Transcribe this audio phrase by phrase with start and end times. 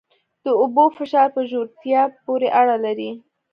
[0.43, 3.11] د اوبو فشار په ژورتیا پورې اړه لري.